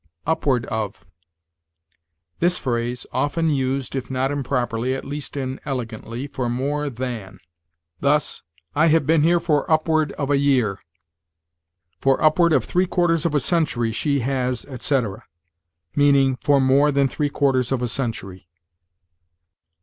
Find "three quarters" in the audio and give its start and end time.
12.65-13.27, 17.07-17.71